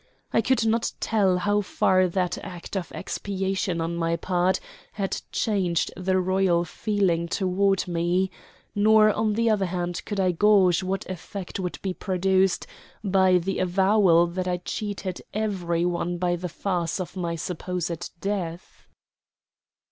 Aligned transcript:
I 0.33 0.41
could 0.41 0.65
not 0.65 0.93
tell 0.99 1.37
how 1.37 1.61
far 1.61 2.07
that 2.07 2.35
act 2.39 2.75
of 2.75 2.91
expiation 2.91 3.79
on 3.79 3.95
my 3.95 4.15
part 4.15 4.59
had 4.93 5.21
changed 5.31 5.91
the 5.95 6.17
royal 6.19 6.65
feeling 6.65 7.27
toward 7.27 7.87
me; 7.87 8.31
nor 8.73 9.13
on 9.13 9.33
the 9.33 9.47
other 9.47 9.67
hand 9.67 10.03
could 10.05 10.19
I 10.19 10.31
gauge 10.31 10.81
what 10.83 11.07
effect 11.07 11.59
would 11.59 11.77
be 11.83 11.93
produced 11.93 12.65
by 13.03 13.37
the 13.37 13.59
avowal 13.59 14.25
that 14.25 14.47
I 14.47 14.57
cheated 14.65 15.21
every 15.35 15.85
one 15.85 16.17
by 16.17 16.35
the 16.35 16.49
farce 16.49 16.99
of 16.99 17.15
my 17.15 17.35
supposed 17.35 18.09
death. 18.19 18.87